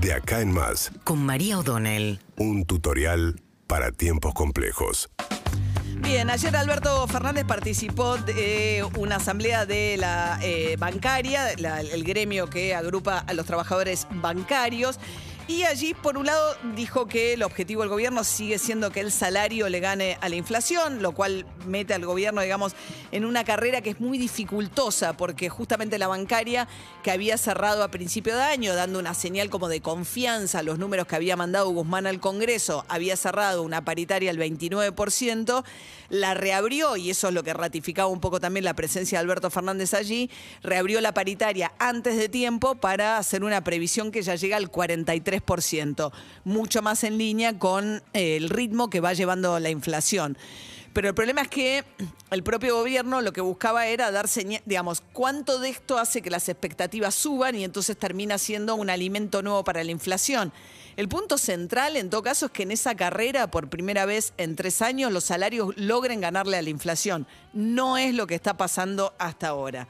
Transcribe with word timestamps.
De 0.00 0.12
acá 0.12 0.40
en 0.40 0.52
más, 0.52 0.90
con 1.04 1.24
María 1.24 1.58
O'Donnell. 1.58 2.20
un 2.36 2.64
tutorial 2.64 3.40
para 3.66 3.90
tiempos 3.90 4.32
complejos. 4.34 5.10
Bien, 6.00 6.30
ayer 6.30 6.54
Alberto 6.56 7.06
Fernández 7.08 7.44
participó 7.44 8.16
de 8.18 8.86
una 8.96 9.16
asamblea 9.16 9.66
de 9.66 9.96
la 9.98 10.38
eh, 10.42 10.76
bancaria, 10.78 11.48
la- 11.58 11.80
el 11.80 12.04
gremio 12.04 12.48
que 12.48 12.74
agrupa 12.74 13.18
a 13.18 13.32
los 13.34 13.44
trabajadores 13.46 14.06
bancarios. 14.10 14.98
Y 15.48 15.62
allí, 15.62 15.94
por 15.94 16.18
un 16.18 16.26
lado, 16.26 16.56
dijo 16.76 17.06
que 17.06 17.32
el 17.32 17.42
objetivo 17.42 17.80
del 17.80 17.88
gobierno 17.88 18.22
sigue 18.22 18.58
siendo 18.58 18.92
que 18.92 19.00
el 19.00 19.10
salario 19.10 19.70
le 19.70 19.80
gane 19.80 20.18
a 20.20 20.28
la 20.28 20.36
inflación, 20.36 21.00
lo 21.00 21.12
cual 21.12 21.46
mete 21.64 21.94
al 21.94 22.04
gobierno, 22.04 22.42
digamos, 22.42 22.74
en 23.12 23.24
una 23.24 23.44
carrera 23.44 23.80
que 23.80 23.88
es 23.88 23.98
muy 23.98 24.18
dificultosa, 24.18 25.16
porque 25.16 25.48
justamente 25.48 25.96
la 25.96 26.06
bancaria, 26.06 26.68
que 27.02 27.10
había 27.10 27.38
cerrado 27.38 27.82
a 27.82 27.90
principio 27.90 28.36
de 28.36 28.42
año, 28.42 28.74
dando 28.74 28.98
una 28.98 29.14
señal 29.14 29.48
como 29.48 29.68
de 29.68 29.80
confianza 29.80 30.58
a 30.58 30.62
los 30.62 30.78
números 30.78 31.06
que 31.06 31.16
había 31.16 31.34
mandado 31.34 31.70
Guzmán 31.70 32.06
al 32.06 32.20
Congreso, 32.20 32.84
había 32.86 33.16
cerrado 33.16 33.62
una 33.62 33.86
paritaria 33.86 34.30
al 34.30 34.36
29%, 34.36 35.64
la 36.10 36.34
reabrió, 36.34 36.98
y 36.98 37.08
eso 37.08 37.28
es 37.28 37.34
lo 37.34 37.42
que 37.42 37.54
ratificaba 37.54 38.08
un 38.08 38.20
poco 38.20 38.38
también 38.38 38.64
la 38.64 38.74
presencia 38.74 39.18
de 39.18 39.22
Alberto 39.22 39.48
Fernández 39.48 39.94
allí, 39.94 40.30
reabrió 40.62 41.00
la 41.00 41.14
paritaria 41.14 41.72
antes 41.78 42.18
de 42.18 42.28
tiempo 42.28 42.74
para 42.74 43.16
hacer 43.16 43.44
una 43.44 43.64
previsión 43.64 44.10
que 44.10 44.20
ya 44.20 44.34
llega 44.34 44.58
al 44.58 44.70
43%, 44.70 45.37
mucho 46.44 46.82
más 46.82 47.04
en 47.04 47.18
línea 47.18 47.58
con 47.58 48.02
eh, 48.12 48.36
el 48.36 48.50
ritmo 48.50 48.90
que 48.90 49.00
va 49.00 49.12
llevando 49.12 49.58
la 49.58 49.70
inflación. 49.70 50.36
Pero 50.92 51.08
el 51.08 51.14
problema 51.14 51.42
es 51.42 51.48
que 51.48 51.84
el 52.30 52.42
propio 52.42 52.76
gobierno 52.76 53.20
lo 53.20 53.32
que 53.32 53.40
buscaba 53.40 53.86
era 53.86 54.10
dar 54.10 54.26
señal, 54.26 54.62
digamos, 54.64 55.02
cuánto 55.12 55.60
de 55.60 55.68
esto 55.68 55.98
hace 55.98 56.22
que 56.22 56.30
las 56.30 56.48
expectativas 56.48 57.14
suban 57.14 57.54
y 57.54 57.62
entonces 57.62 57.96
termina 57.96 58.36
siendo 58.38 58.74
un 58.74 58.90
alimento 58.90 59.42
nuevo 59.42 59.62
para 59.62 59.84
la 59.84 59.92
inflación. 59.92 60.52
El 60.96 61.08
punto 61.08 61.38
central, 61.38 61.96
en 61.96 62.10
todo 62.10 62.24
caso, 62.24 62.46
es 62.46 62.52
que 62.52 62.64
en 62.64 62.72
esa 62.72 62.96
carrera, 62.96 63.48
por 63.48 63.68
primera 63.68 64.06
vez 64.06 64.32
en 64.38 64.56
tres 64.56 64.82
años, 64.82 65.12
los 65.12 65.22
salarios 65.22 65.76
logren 65.76 66.20
ganarle 66.20 66.56
a 66.56 66.62
la 66.62 66.70
inflación. 66.70 67.28
No 67.52 67.96
es 67.96 68.12
lo 68.12 68.26
que 68.26 68.34
está 68.34 68.56
pasando 68.56 69.14
hasta 69.18 69.46
ahora. 69.46 69.86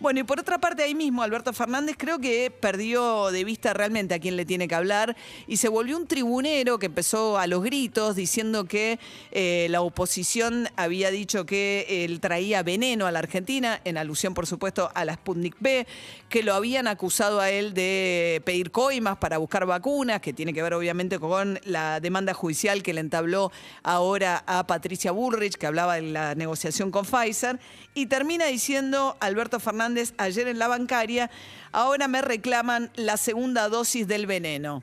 Bueno, 0.00 0.20
y 0.20 0.22
por 0.22 0.38
otra 0.38 0.58
parte, 0.58 0.84
ahí 0.84 0.94
mismo, 0.94 1.24
Alberto 1.24 1.52
Fernández 1.52 1.96
creo 1.98 2.20
que 2.20 2.52
perdió 2.52 3.32
de 3.32 3.42
vista 3.42 3.74
realmente 3.74 4.14
a 4.14 4.20
quién 4.20 4.36
le 4.36 4.44
tiene 4.44 4.68
que 4.68 4.76
hablar 4.76 5.16
y 5.48 5.56
se 5.56 5.68
volvió 5.68 5.96
un 5.96 6.06
tribunero 6.06 6.78
que 6.78 6.86
empezó 6.86 7.36
a 7.36 7.48
los 7.48 7.64
gritos 7.64 8.14
diciendo 8.14 8.66
que 8.66 9.00
eh, 9.32 9.66
la 9.70 9.80
oposición 9.80 10.68
había 10.76 11.10
dicho 11.10 11.46
que 11.46 12.04
él 12.04 12.20
traía 12.20 12.62
veneno 12.62 13.06
a 13.08 13.10
la 13.10 13.18
Argentina, 13.18 13.80
en 13.84 13.98
alusión, 13.98 14.34
por 14.34 14.46
supuesto, 14.46 14.88
a 14.94 15.04
la 15.04 15.14
Sputnik 15.14 15.56
B, 15.58 15.84
que 16.28 16.44
lo 16.44 16.54
habían 16.54 16.86
acusado 16.86 17.40
a 17.40 17.50
él 17.50 17.74
de 17.74 18.40
pedir 18.44 18.70
coimas 18.70 19.16
para 19.16 19.38
buscar 19.38 19.66
vacunas, 19.66 20.20
que 20.20 20.32
tiene 20.32 20.52
que 20.52 20.62
ver 20.62 20.74
obviamente 20.74 21.18
con 21.18 21.58
la 21.64 21.98
demanda 21.98 22.34
judicial 22.34 22.84
que 22.84 22.94
le 22.94 23.00
entabló 23.00 23.50
ahora 23.82 24.44
a 24.46 24.64
Patricia 24.64 25.10
Bullrich, 25.10 25.56
que 25.56 25.66
hablaba 25.66 25.96
de 25.96 26.02
la 26.02 26.36
negociación 26.36 26.92
con 26.92 27.04
Pfizer, 27.04 27.58
y 27.94 28.06
termina 28.06 28.46
diciendo 28.46 29.16
Alberto 29.18 29.58
Fernández 29.58 29.87
ayer 30.18 30.48
en 30.48 30.58
la 30.58 30.68
bancaria, 30.68 31.30
ahora 31.72 32.08
me 32.08 32.22
reclaman 32.22 32.90
la 32.96 33.16
segunda 33.16 33.68
dosis 33.68 34.06
del 34.06 34.26
veneno. 34.26 34.82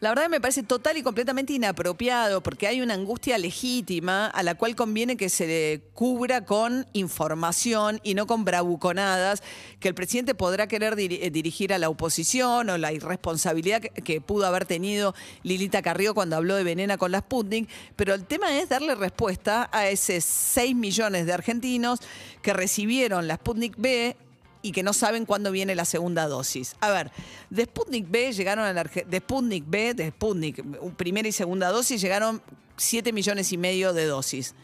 La 0.00 0.08
verdad 0.08 0.30
me 0.30 0.40
parece 0.40 0.62
total 0.62 0.96
y 0.96 1.02
completamente 1.02 1.52
inapropiado 1.52 2.42
porque 2.42 2.66
hay 2.66 2.80
una 2.80 2.94
angustia 2.94 3.36
legítima 3.36 4.28
a 4.28 4.42
la 4.42 4.54
cual 4.54 4.74
conviene 4.74 5.18
que 5.18 5.28
se 5.28 5.82
cubra 5.92 6.46
con 6.46 6.86
información 6.94 8.00
y 8.02 8.14
no 8.14 8.26
con 8.26 8.46
bravuconadas 8.46 9.42
que 9.78 9.88
el 9.88 9.94
presidente 9.94 10.34
podrá 10.34 10.68
querer 10.68 10.98
eh, 10.98 11.30
dirigir 11.30 11.74
a 11.74 11.78
la 11.78 11.90
oposición 11.90 12.70
o 12.70 12.78
la 12.78 12.94
irresponsabilidad 12.94 13.82
que, 13.82 14.22
pudo 14.22 14.46
haber 14.46 14.64
tenido 14.64 15.14
Lilita 15.42 15.82
Carrió 15.82 16.14
cuando 16.14 16.36
habló 16.36 16.56
de 16.56 16.64
venena 16.64 16.96
con 16.96 17.12
la 17.12 17.18
Sputnik, 17.18 17.68
pero 17.94 18.14
el 18.14 18.24
tema 18.24 18.58
es 18.58 18.70
darle 18.70 18.94
respuesta 18.94 19.68
a 19.70 19.86
esos 19.88 20.24
6 20.24 20.76
millones 20.76 21.26
de 21.26 21.34
argentinos 21.34 22.00
que 22.40 22.54
recibieron 22.54 23.28
la 23.28 23.34
Sputnik 23.34 23.74
B 23.76 24.16
y 24.62 24.72
que 24.72 24.82
no 24.82 24.92
saben 24.92 25.26
cuándo 25.26 25.50
viene 25.50 25.74
la 25.74 25.84
segunda 25.84 26.26
dosis. 26.26 26.76
A 26.80 26.90
ver, 26.90 27.10
de 27.50 27.64
Sputnik 27.64 28.10
B 28.10 28.32
llegaron 28.32 28.64
a 28.64 28.72
la 28.72 28.84
de 28.84 29.18
Sputnik 29.18 29.64
B, 29.66 29.94
de 29.94 30.10
Sputnik, 30.10 30.62
primera 30.96 31.28
y 31.28 31.32
segunda 31.32 31.70
dosis, 31.70 32.00
llegaron 32.00 32.42
7 32.76 33.12
millones 33.12 33.52
y 33.52 33.58
medio 33.58 33.92
de 33.92 34.06
dosis. 34.06 34.54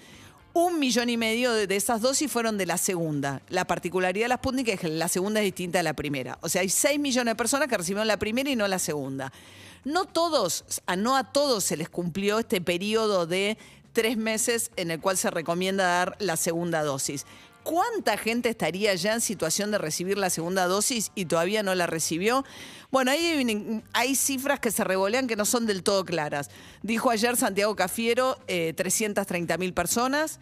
Un 0.53 0.79
millón 0.79 1.11
y 1.11 1.19
medio 1.19 1.53
de, 1.53 1.77
esas 1.77 2.01
dosis 2.01 2.33
fueron 2.33 2.57
de 2.57 2.65
la 2.65 2.79
segunda. 2.79 3.43
La 3.51 3.67
particularidad 3.67 4.25
de 4.25 4.29
la 4.31 4.37
Sputnik 4.37 4.69
es 4.69 4.81
que 4.81 4.89
la 4.89 5.09
segunda 5.09 5.41
es 5.41 5.45
distinta 5.45 5.81
a 5.81 5.83
la 5.83 5.93
primera. 5.93 6.39
O 6.41 6.49
sea, 6.49 6.63
hay 6.63 6.71
6 6.71 6.99
millones 6.99 7.33
de 7.33 7.37
personas 7.37 7.69
que 7.69 7.77
recibieron 7.77 8.09
la 8.09 8.19
primera 8.19 8.49
y 8.49 8.57
no 8.57 8.67
la 8.67 8.79
segunda. 8.79 9.33
No 9.85 10.07
todos, 10.07 10.65
no 10.97 11.17
a 11.17 11.31
todos 11.31 11.63
se 11.63 11.77
les 11.77 11.91
cumplió 11.91 12.39
este 12.39 12.61
periodo 12.61 13.27
de 13.27 13.59
tres 13.93 14.19
meses 14.19 14.73
en 14.77 14.91
el 14.91 15.01
cual 15.01 15.17
se 15.17 15.31
recomienda 15.31 15.87
dar 15.87 16.17
la 16.19 16.37
segunda 16.37 16.83
dosis. 16.83 17.25
¿Cuánta 17.67 18.17
gente 18.17 18.49
estaría 18.49 18.95
ya 18.95 19.15
en 19.15 19.21
situación 19.21 19.73
de 19.73 19.79
recibir 19.79 20.19
la 20.19 20.31
segunda 20.31 20.69
dosis 20.69 21.11
y 21.17 21.25
todavía 21.25 21.65
no 21.65 21.75
la 21.75 21.89
recibió? 21.89 22.45
Bueno, 22.93 23.11
hay, 23.11 23.83
hay 23.93 24.15
cifras 24.15 24.61
que 24.61 24.71
se 24.71 24.85
revolean 24.85 25.27
que 25.27 25.35
no 25.35 25.45
son 25.45 25.67
del 25.67 25.83
todo 25.83 26.05
claras. 26.05 26.49
Dijo 26.83 27.11
ayer 27.11 27.37
Santiago 27.37 27.75
Cafiero, 27.75 28.39
eh, 28.47 28.73
330 28.77 29.59
mil 29.59 29.75
personas. 29.75 30.39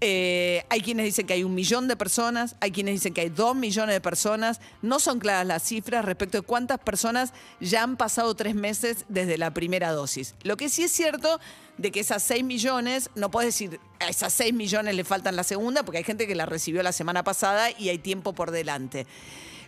Eh, 0.00 0.64
hay 0.68 0.80
quienes 0.80 1.06
dicen 1.06 1.26
que 1.26 1.32
hay 1.32 1.42
un 1.42 1.54
millón 1.54 1.88
de 1.88 1.96
personas, 1.96 2.54
hay 2.60 2.70
quienes 2.70 2.94
dicen 2.94 3.14
que 3.14 3.22
hay 3.22 3.30
dos 3.30 3.56
millones 3.56 3.94
de 3.94 4.00
personas. 4.00 4.60
No 4.82 5.00
son 5.00 5.18
claras 5.18 5.46
las 5.46 5.62
cifras 5.62 6.04
respecto 6.04 6.38
de 6.38 6.42
cuántas 6.42 6.78
personas 6.78 7.32
ya 7.60 7.82
han 7.82 7.96
pasado 7.96 8.34
tres 8.34 8.54
meses 8.54 9.04
desde 9.08 9.38
la 9.38 9.52
primera 9.52 9.90
dosis. 9.90 10.34
Lo 10.42 10.56
que 10.56 10.68
sí 10.68 10.84
es 10.84 10.92
cierto 10.92 11.40
de 11.78 11.90
que 11.90 12.00
esas 12.00 12.22
6 12.24 12.44
millones, 12.44 13.10
no 13.14 13.30
puedes 13.30 13.54
decir 13.54 13.80
a 14.00 14.08
esas 14.08 14.32
6 14.34 14.52
millones 14.52 14.94
le 14.94 15.04
faltan 15.04 15.36
la 15.36 15.44
segunda, 15.44 15.84
porque 15.84 15.98
hay 15.98 16.04
gente 16.04 16.26
que 16.26 16.34
la 16.34 16.46
recibió 16.46 16.82
la 16.82 16.92
semana 16.92 17.24
pasada 17.24 17.70
y 17.70 17.88
hay 17.88 17.98
tiempo 17.98 18.32
por 18.32 18.50
delante. 18.50 19.06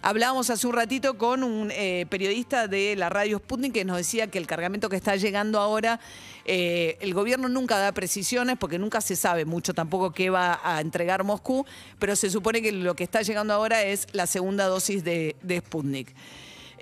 Hablábamos 0.02 0.48
hace 0.48 0.66
un 0.66 0.72
ratito 0.72 1.18
con 1.18 1.42
un 1.42 1.70
eh, 1.72 2.06
periodista 2.08 2.68
de 2.68 2.96
la 2.96 3.10
radio 3.10 3.36
Sputnik 3.36 3.74
que 3.74 3.84
nos 3.84 3.98
decía 3.98 4.28
que 4.28 4.38
el 4.38 4.46
cargamento 4.46 4.88
que 4.88 4.96
está 4.96 5.14
llegando 5.16 5.60
ahora, 5.60 6.00
eh, 6.46 6.96
el 7.00 7.12
gobierno 7.12 7.50
nunca 7.50 7.76
da 7.76 7.92
precisiones 7.92 8.56
porque 8.58 8.78
nunca 8.78 9.02
se 9.02 9.14
sabe 9.14 9.44
mucho 9.44 9.74
tampoco 9.74 10.12
qué 10.12 10.30
va 10.30 10.58
a 10.64 10.80
entregar 10.80 11.22
Moscú, 11.22 11.66
pero 11.98 12.16
se 12.16 12.30
supone 12.30 12.62
que 12.62 12.72
lo 12.72 12.96
que 12.96 13.04
está 13.04 13.20
llegando 13.20 13.52
ahora 13.52 13.82
es 13.82 14.06
la 14.12 14.26
segunda 14.26 14.68
dosis 14.68 15.04
de, 15.04 15.36
de 15.42 15.58
Sputnik. 15.58 16.14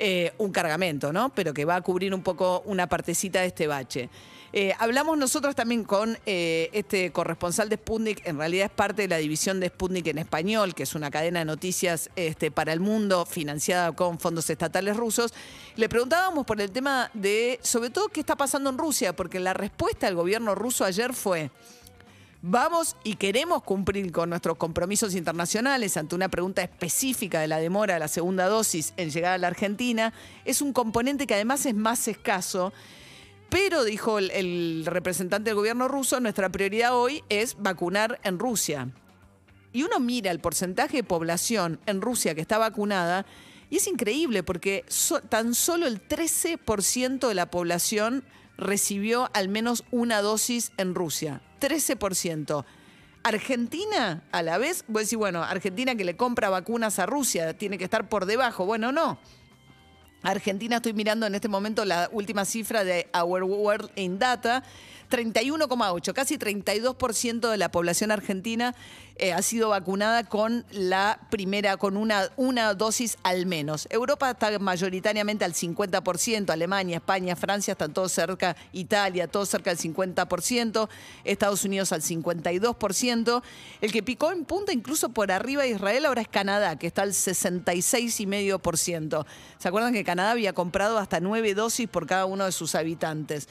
Eh, 0.00 0.32
un 0.38 0.53
cargamento, 0.53 1.12
¿no? 1.12 1.31
Pero 1.34 1.53
que 1.53 1.64
va 1.64 1.75
a 1.75 1.81
cubrir 1.81 2.14
un 2.14 2.22
poco 2.22 2.62
una 2.66 2.86
partecita 2.86 3.41
de 3.41 3.48
este 3.48 3.66
bache. 3.66 4.09
Eh, 4.53 4.72
hablamos 4.78 5.19
nosotros 5.19 5.56
también 5.56 5.82
con 5.82 6.16
eh, 6.25 6.70
este 6.72 7.10
corresponsal 7.10 7.69
de 7.69 7.76
Sputnik, 7.76 8.25
en 8.25 8.38
realidad 8.38 8.66
es 8.66 8.70
parte 8.70 9.03
de 9.03 9.08
la 9.08 9.16
división 9.16 9.58
de 9.58 9.66
Sputnik 9.66 10.06
en 10.06 10.19
español, 10.19 10.76
que 10.76 10.84
es 10.84 10.94
una 10.94 11.10
cadena 11.10 11.41
de 11.41 11.47
noticias 11.47 12.10
este, 12.14 12.53
para 12.53 12.72
el 12.72 12.78
mundo 12.78 13.26
financiada 13.26 13.91
con 13.91 14.20
fondos 14.20 14.48
estatales 14.48 14.97
rusos. 14.97 15.34
Le 15.75 15.88
preguntábamos 15.88 16.47
por 16.47 16.60
el 16.60 16.70
tema 16.70 17.10
de, 17.12 17.58
sobre 17.62 17.91
todo, 17.91 18.06
qué 18.08 18.20
está 18.20 18.37
pasando 18.37 18.70
en 18.70 18.78
Rusia, 18.78 19.16
porque 19.16 19.41
la 19.41 19.53
respuesta 19.53 20.06
del 20.06 20.14
gobierno 20.14 20.54
ruso 20.54 20.84
ayer 20.84 21.12
fue... 21.12 21.50
Vamos 22.41 22.94
y 23.03 23.16
queremos 23.16 23.65
cumplir 23.65 24.12
con 24.12 24.31
nuestros 24.31 24.56
compromisos 24.59 25.16
internacionales 25.16 25.97
ante 25.97 26.15
una 26.15 26.28
pregunta 26.28 26.62
específica 26.62 27.41
de 27.41 27.49
la 27.49 27.59
demora 27.59 27.94
de 27.94 28.00
la 28.00 28.06
segunda 28.06 28.47
dosis 28.47 28.94
en 28.97 29.10
llegar 29.10 29.32
a 29.32 29.38
la 29.38 29.49
Argentina. 29.49 30.12
Es 30.44 30.62
un 30.62 30.72
componente 30.72 31.26
que 31.26 31.34
además 31.34 31.66
es 31.66 31.75
más 31.75 32.06
escaso. 32.06 32.72
Pero, 33.49 33.82
dijo 33.82 34.21
el, 34.21 34.84
representante 34.87 35.50
del 35.50 35.56
gobierno 35.56 35.88
ruso, 35.88 36.21
nuestra 36.21 36.49
prioridad 36.49 36.94
hoy 36.94 37.25
es 37.28 37.56
vacunar 37.59 38.21
en 38.22 38.38
Rusia. 38.38 38.88
Y 39.72 39.82
uno 39.82 39.99
mira 39.99 40.31
el 40.31 40.38
porcentaje 40.38 40.99
de 40.99 41.05
población 41.05 41.81
en 41.87 42.00
Rusia 42.00 42.37
que 42.37 42.41
está 42.41 42.56
vacunada 42.59 43.26
y 43.69 43.76
es 43.76 43.87
increíble 43.88 44.44
porque 44.44 44.84
tan 45.28 45.55
solo 45.55 45.88
el 45.88 46.06
13% 46.06 47.26
de 47.26 47.35
la 47.35 47.50
población 47.50 48.23
recibió 48.56 49.29
al 49.35 49.49
menos 49.49 49.85
una 49.90 50.23
dosis 50.23 50.70
en 50.76 50.94
Rusia. 50.94 51.43
13%. 51.58 52.64
Argentina, 53.22 54.22
a 54.32 54.43
la 54.43 54.58
vez, 54.58 54.84
vos 54.88 55.02
decís, 55.02 55.19
bueno, 55.19 55.43
Argentina 55.43 55.94
que 55.94 56.05
le 56.05 56.16
compra 56.16 56.50
vacunas 56.50 56.99
a 56.99 57.06
Rusia 57.06 57.55
tiene 57.55 57.78
que 57.78 57.84
estar 57.84 58.08
por 58.08 58.26
debajo. 58.26 58.64
Bueno, 58.64 58.93
no. 58.93 59.19
Argentina, 60.22 60.76
estoy 60.76 60.94
mirando 60.94 61.26
en 61.26 61.34
este 61.34 61.49
momento 61.49 61.84
la 61.84 62.08
última 62.12 62.44
cifra 62.44 62.82
de 62.84 63.08
Our 63.14 63.44
World 63.44 63.90
in 63.94 64.19
Data, 64.19 64.64
31,8, 65.08 66.12
casi 66.12 66.38
32% 66.38 67.50
de 67.50 67.56
la 67.56 67.70
población 67.70 68.10
argentina 68.10 68.75
eh, 69.20 69.32
ha 69.32 69.43
sido 69.43 69.70
vacunada 69.70 70.22
con 70.22 70.64
la 70.70 71.19
primera, 71.28 71.76
con 71.76 71.96
una, 71.96 72.28
una 72.37 72.72
dosis 72.75 73.19
al 73.25 73.46
menos. 73.46 73.88
Europa 73.90 74.31
está 74.31 74.56
mayoritariamente 74.60 75.44
al 75.44 75.55
50%, 75.55 76.50
Alemania, 76.50 76.99
España, 76.99 77.34
Francia 77.34 77.72
están 77.72 77.93
todos 77.93 78.12
cerca, 78.12 78.55
Italia, 78.72 79.26
todos 79.26 79.49
cerca 79.49 79.75
del 79.75 79.81
50%, 79.81 80.88
Estados 81.25 81.64
Unidos 81.64 81.90
al 81.90 82.02
52%. 82.02 83.43
El 83.81 83.90
que 83.90 84.04
picó 84.04 84.31
en 84.31 84.44
punta 84.44 84.72
incluso 84.72 85.08
por 85.08 85.32
arriba 85.32 85.64
de 85.64 85.70
Israel 85.70 86.06
ahora 86.06 86.22
es 86.22 86.28
Canadá, 86.28 86.78
que 86.78 86.87
está 86.87 87.02
al 87.02 87.11
66,5%. 87.11 89.26
¿Se 89.58 89.66
acuerdan 89.66 89.94
que 89.94 90.04
Canadá 90.04 90.31
había 90.31 90.52
comprado 90.52 90.96
hasta 90.99 91.19
nueve 91.19 91.54
dosis 91.54 91.88
por 91.88 92.06
cada 92.06 92.25
uno 92.25 92.44
de 92.44 92.52
sus 92.52 92.76
habitantes? 92.76 93.49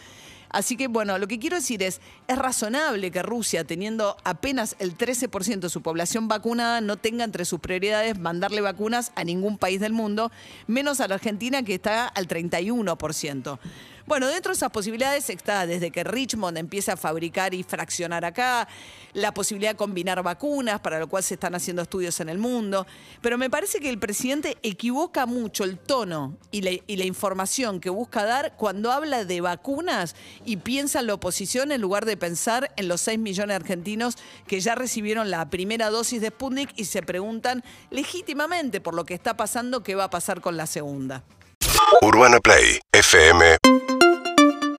Así 0.50 0.78
que, 0.78 0.88
bueno, 0.88 1.18
lo 1.18 1.28
que 1.28 1.40
quiero 1.40 1.58
decir 1.58 1.84
es, 1.84 2.02
es 2.28 2.38
razonable 2.38 3.12
que 3.12 3.22
Rusia, 3.22 3.64
teniendo 3.64 4.18
apenas 4.24 4.76
el 4.80 4.98
13% 4.98 5.60
de 5.60 5.70
su 5.70 5.82
población 5.82 6.28
vacunada, 6.28 6.82
no 6.82 6.98
tenga 6.98 7.24
entre 7.24 7.46
sus 7.46 7.60
prioridades 7.60 8.18
mandarle 8.18 8.62
vacunas 8.62 9.12
a 9.16 9.24
ningún 9.24 9.58
país 9.58 9.80
del 9.80 9.94
mundo, 9.94 10.32
menos 10.68 11.00
a 11.02 11.08
la 11.08 11.16
Argentina 11.16 11.64
que 11.64 11.76
está 11.76 12.08
al 12.08 12.28
31%. 12.28 13.60
Bueno, 14.08 14.30
dentro 14.30 14.54
de 14.54 14.56
esas 14.56 14.72
posibilidades 14.72 15.30
está 15.30 15.68
desde 15.68 15.92
que 15.92 16.06
Richmond 16.06 16.58
empiece 16.58 16.90
a 16.92 16.96
fabricar 16.96 17.54
y 17.54 17.64
fraccionar 17.64 18.24
acá, 18.24 18.66
la 19.12 19.34
posibilidad 19.34 19.72
de 19.72 19.76
combinar 19.76 20.24
vacunas, 20.24 20.80
para 20.80 20.98
lo 20.98 21.10
cual 21.10 21.24
se 21.24 21.34
están 21.34 21.56
haciendo 21.56 21.82
estudios 21.82 22.18
en 22.22 22.30
el 22.30 22.38
mundo. 22.38 22.88
Pero 23.22 23.38
me 23.38 23.50
parece 23.50 23.82
que 23.82 23.90
el 23.90 24.00
presidente 24.00 24.58
equivoca 24.64 25.26
mucho 25.26 25.66
el 25.66 25.78
tono 25.78 26.38
y 26.52 26.62
la, 26.62 26.72
y 26.88 26.96
la 26.96 27.04
información 27.04 27.82
que 27.82 27.90
busca 27.90 28.24
dar 28.24 28.56
cuando 28.56 28.94
habla 28.94 29.26
de 29.26 29.42
vacunas 29.42 30.16
y 30.46 30.56
piensa 30.56 31.02
en 31.02 31.08
la 31.08 31.16
oposición 31.16 31.74
en 31.74 31.82
lugar 31.82 32.06
de 32.06 32.16
pensar 32.16 32.72
en 32.78 32.88
los 32.88 33.02
6 33.02 33.20
millones 33.20 33.50
de 33.50 33.56
argentinos 33.56 34.16
que 34.48 34.62
ya 34.62 34.76
recibieron 34.76 35.30
la 35.30 35.50
primera 35.50 35.90
dosis 35.90 36.22
de 36.22 36.30
Sputnik 36.30 36.72
y 36.78 36.86
se 36.86 37.02
preguntan 37.02 37.62
legítimamente 37.90 38.80
por 38.80 38.94
lo 38.94 39.04
que 39.04 39.16
está 39.16 39.36
pasando 39.36 39.84
qué 39.84 39.96
va 39.96 40.06
a 40.06 40.10
pasar 40.10 40.40
con 40.40 40.56
la 40.56 40.66
segunda. 40.66 41.26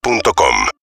www.radioticino.com 0.08 0.37